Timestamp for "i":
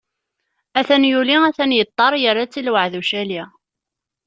2.59-2.61